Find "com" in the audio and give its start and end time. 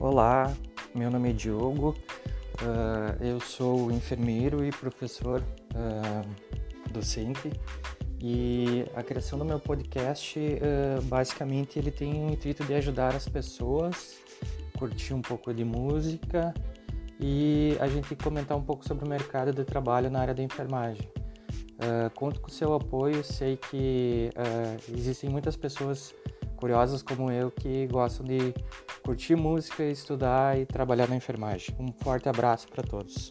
22.40-22.48